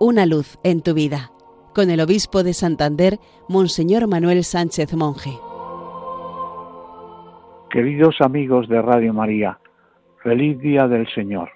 Una 0.00 0.26
luz 0.26 0.58
en 0.64 0.82
tu 0.82 0.92
vida, 0.92 1.30
con 1.72 1.88
el 1.88 2.00
obispo 2.00 2.42
de 2.42 2.52
Santander, 2.52 3.18
Monseñor 3.48 4.08
Manuel 4.08 4.42
Sánchez 4.42 4.92
Monje. 4.96 5.30
Queridos 7.70 8.16
amigos 8.20 8.68
de 8.68 8.82
Radio 8.82 9.14
María, 9.14 9.60
feliz 10.20 10.58
día 10.58 10.88
del 10.88 11.06
Señor. 11.14 11.50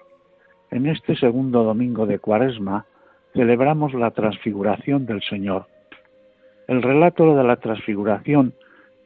En 0.71 0.85
este 0.85 1.17
segundo 1.17 1.63
domingo 1.63 2.05
de 2.05 2.19
Cuaresma 2.19 2.85
celebramos 3.33 3.93
la 3.93 4.11
transfiguración 4.11 5.05
del 5.05 5.21
Señor. 5.21 5.67
El 6.69 6.81
relato 6.81 7.35
de 7.35 7.43
la 7.43 7.57
transfiguración 7.57 8.53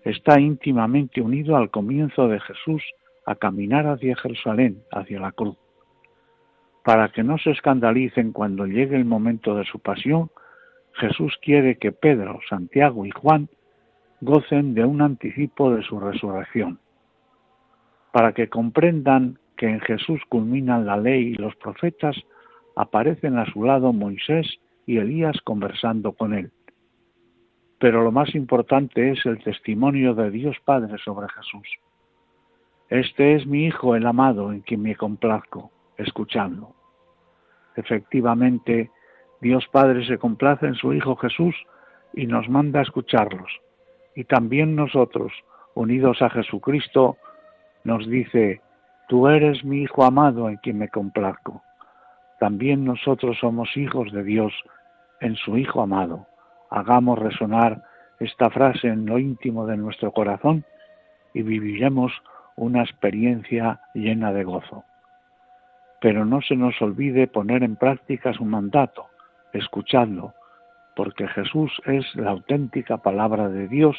está 0.03 0.39
íntimamente 0.39 1.21
unido 1.21 1.55
al 1.55 1.71
comienzo 1.71 2.27
de 2.27 2.39
Jesús 2.39 2.83
a 3.25 3.33
caminar 3.33 3.87
hacia 3.87 4.15
Jerusalén, 4.15 4.83
hacia 4.91 5.19
la 5.19 5.31
cruz 5.31 5.57
para 6.83 7.09
que 7.09 7.23
no 7.23 7.37
se 7.37 7.51
escandalicen 7.51 8.33
cuando 8.33 8.65
llegue 8.65 8.95
el 8.97 9.05
momento 9.05 9.55
de 9.55 9.63
su 9.65 9.79
pasión, 9.79 10.29
Jesús 10.93 11.37
quiere 11.41 11.77
que 11.77 11.91
Pedro, 11.91 12.39
Santiago 12.47 13.05
y 13.05 13.11
Juan 13.11 13.47
gocen 14.21 14.73
de 14.73 14.85
un 14.85 15.01
anticipo 15.01 15.73
de 15.73 15.81
su 15.83 15.99
resurrección, 15.99 16.79
para 18.11 18.33
que 18.33 18.49
comprendan 18.49 19.39
que 19.57 19.67
en 19.67 19.79
Jesús 19.79 20.21
culminan 20.29 20.85
la 20.85 20.97
ley 20.97 21.29
y 21.29 21.35
los 21.35 21.55
profetas, 21.55 22.15
aparecen 22.75 23.37
a 23.37 23.45
su 23.51 23.63
lado 23.63 23.93
Moisés 23.93 24.59
y 24.85 24.97
Elías 24.97 25.37
conversando 25.43 26.11
con 26.11 26.33
él. 26.33 26.51
Pero 27.79 28.03
lo 28.03 28.11
más 28.11 28.33
importante 28.35 29.11
es 29.11 29.25
el 29.25 29.41
testimonio 29.43 30.13
de 30.15 30.31
Dios 30.31 30.57
Padre 30.63 30.97
sobre 31.03 31.27
Jesús. 31.29 31.67
Este 32.89 33.35
es 33.35 33.45
mi 33.45 33.65
Hijo 33.65 33.95
el 33.95 34.05
amado 34.05 34.51
en 34.51 34.61
quien 34.61 34.81
me 34.81 34.95
complazco 34.95 35.71
escuchando. 35.97 36.75
Efectivamente, 37.75 38.91
Dios 39.41 39.67
Padre 39.71 40.05
se 40.05 40.17
complace 40.17 40.67
en 40.67 40.75
su 40.75 40.93
Hijo 40.93 41.15
Jesús 41.15 41.55
y 42.13 42.27
nos 42.27 42.47
manda 42.49 42.79
a 42.79 42.83
escucharlos. 42.83 43.51
Y 44.15 44.25
también 44.25 44.75
nosotros, 44.75 45.33
unidos 45.73 46.21
a 46.21 46.29
Jesucristo, 46.29 47.17
nos 47.83 48.07
dice, 48.07 48.61
Tú 49.07 49.27
eres 49.27 49.63
mi 49.65 49.81
Hijo 49.81 50.03
amado 50.05 50.49
en 50.49 50.57
quien 50.57 50.77
me 50.77 50.89
complazco. 50.89 51.61
También 52.39 52.85
nosotros 52.85 53.37
somos 53.39 53.75
hijos 53.75 54.11
de 54.11 54.23
Dios 54.23 54.53
en 55.19 55.35
su 55.35 55.57
Hijo 55.57 55.81
amado. 55.81 56.27
Hagamos 56.69 57.19
resonar 57.19 57.83
esta 58.19 58.49
frase 58.49 58.87
en 58.87 59.05
lo 59.05 59.19
íntimo 59.19 59.65
de 59.65 59.77
nuestro 59.77 60.11
corazón 60.11 60.63
y 61.33 61.41
viviremos 61.41 62.11
una 62.55 62.81
experiencia 62.81 63.81
llena 63.93 64.31
de 64.31 64.43
gozo 64.43 64.85
pero 66.03 66.25
no 66.25 66.41
se 66.41 66.57
nos 66.57 66.81
olvide 66.81 67.27
poner 67.27 67.63
en 67.63 67.77
práctica 67.77 68.33
su 68.33 68.43
mandato, 68.43 69.05
escuchadlo, 69.53 70.33
porque 70.97 71.29
Jesús 71.29 71.71
es 71.85 72.03
la 72.15 72.31
auténtica 72.31 72.97
palabra 72.97 73.47
de 73.47 73.69
Dios 73.69 73.95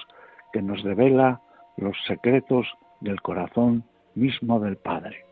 que 0.52 0.60
nos 0.60 0.82
revela 0.82 1.41
los 1.78 1.97
secretos 2.06 2.66
del 3.00 3.22
corazón 3.22 3.84
mismo 4.14 4.60
del 4.60 4.77
Padre. 4.77 5.25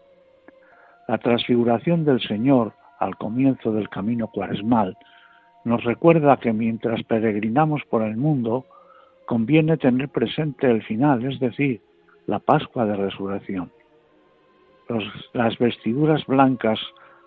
La 1.09 1.19
transfiguración 1.19 2.06
del 2.06 2.23
Señor 2.23 2.73
al 2.98 3.17
comienzo 3.17 3.73
del 3.73 3.91
camino 3.91 4.28
cuaresmal 4.28 4.97
nos 5.67 5.84
recuerda 5.84 6.39
que 6.39 6.55
mientras 6.55 7.03
peregrinamos 7.03 7.83
por 7.91 8.00
el 8.00 8.17
mundo, 8.17 8.65
conviene 9.27 9.77
tener 9.77 10.09
presente 10.09 10.70
el 10.70 10.83
final, 10.84 11.23
es 11.31 11.39
decir, 11.39 11.83
la 12.27 12.39
Pascua 12.39 12.87
de 12.87 12.97
Resurrección 12.97 13.70
las 15.33 15.59
vestiduras 15.59 16.25
blancas 16.27 16.79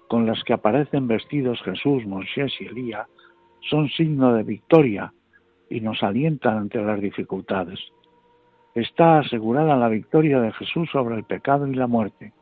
con 0.07 0.25
las 0.25 0.43
que 0.43 0.53
aparecen 0.53 1.07
vestidos 1.07 1.61
Jesús, 1.63 2.05
Moisés 2.05 2.53
y 2.59 2.65
Elías 2.65 3.07
son 3.69 3.89
signo 3.89 4.33
de 4.33 4.43
victoria 4.43 5.13
y 5.69 5.81
nos 5.81 6.03
alientan 6.03 6.57
ante 6.57 6.81
las 6.81 7.01
dificultades. 7.01 7.79
Está 8.75 9.19
asegurada 9.19 9.75
la 9.77 9.87
victoria 9.87 10.39
de 10.39 10.51
Jesús 10.51 10.89
sobre 10.91 11.15
el 11.15 11.23
pecado 11.23 11.67
y 11.67 11.73
la 11.73 11.87
muerte. 11.87 12.33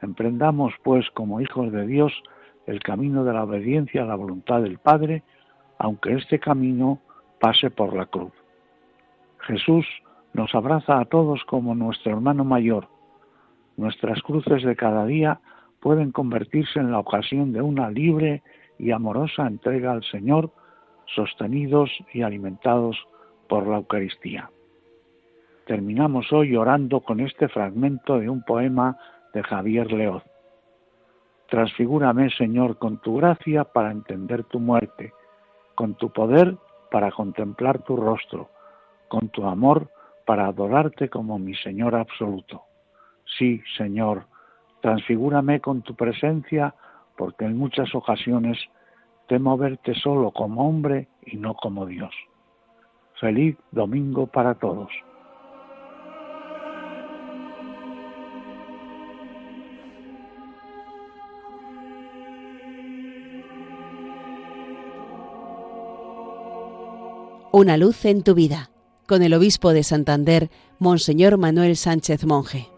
Emprendamos, 0.00 0.72
pues, 0.82 1.08
como 1.10 1.40
hijos 1.40 1.70
de 1.70 1.86
Dios, 1.86 2.12
el 2.66 2.80
camino 2.80 3.24
de 3.24 3.32
la 3.32 3.44
obediencia 3.44 4.02
a 4.02 4.06
la 4.06 4.14
voluntad 4.14 4.62
del 4.62 4.78
Padre, 4.78 5.22
aunque 5.78 6.14
este 6.14 6.38
camino 6.38 7.00
pase 7.40 7.70
por 7.70 7.94
la 7.94 8.06
cruz. 8.06 8.32
Jesús 9.40 9.86
nos 10.32 10.54
abraza 10.54 10.98
a 10.98 11.04
todos 11.04 11.44
como 11.44 11.74
nuestro 11.74 12.12
hermano 12.12 12.44
mayor, 12.44 12.88
Nuestras 13.76 14.22
cruces 14.22 14.62
de 14.62 14.76
cada 14.76 15.06
día 15.06 15.40
pueden 15.80 16.12
convertirse 16.12 16.78
en 16.78 16.92
la 16.92 16.98
ocasión 16.98 17.52
de 17.52 17.62
una 17.62 17.90
libre 17.90 18.42
y 18.78 18.90
amorosa 18.90 19.46
entrega 19.46 19.92
al 19.92 20.04
Señor, 20.04 20.50
sostenidos 21.06 21.90
y 22.12 22.22
alimentados 22.22 22.96
por 23.48 23.66
la 23.66 23.76
Eucaristía. 23.76 24.50
Terminamos 25.66 26.32
hoy 26.32 26.56
orando 26.56 27.00
con 27.00 27.20
este 27.20 27.48
fragmento 27.48 28.18
de 28.18 28.28
un 28.28 28.42
poema 28.42 28.96
de 29.32 29.42
Javier 29.42 29.92
Leoz. 29.92 30.22
Transfigúrame, 31.48 32.30
Señor, 32.30 32.78
con 32.78 32.98
tu 32.98 33.16
gracia 33.16 33.64
para 33.64 33.90
entender 33.90 34.44
tu 34.44 34.58
muerte, 34.58 35.12
con 35.74 35.94
tu 35.94 36.10
poder 36.10 36.56
para 36.90 37.10
contemplar 37.10 37.82
tu 37.82 37.96
rostro, 37.96 38.50
con 39.08 39.28
tu 39.28 39.46
amor 39.46 39.88
para 40.24 40.46
adorarte 40.46 41.08
como 41.08 41.38
mi 41.38 41.54
Señor 41.54 41.94
absoluto. 41.94 42.62
Sí, 43.38 43.62
Señor, 43.76 44.26
transfigúrame 44.80 45.60
con 45.60 45.82
tu 45.82 45.94
presencia, 45.94 46.74
porque 47.16 47.44
en 47.44 47.56
muchas 47.56 47.94
ocasiones 47.94 48.58
temo 49.28 49.56
verte 49.56 49.94
solo 49.94 50.30
como 50.30 50.68
hombre 50.68 51.08
y 51.24 51.36
no 51.36 51.54
como 51.54 51.86
Dios. 51.86 52.12
Feliz 53.20 53.56
domingo 53.70 54.26
para 54.26 54.54
todos. 54.54 54.90
Una 67.54 67.76
luz 67.76 68.06
en 68.06 68.22
tu 68.22 68.34
vida, 68.34 68.70
con 69.06 69.22
el 69.22 69.34
obispo 69.34 69.74
de 69.74 69.82
Santander, 69.82 70.48
Monseñor 70.78 71.36
Manuel 71.36 71.76
Sánchez 71.76 72.24
Monje. 72.24 72.71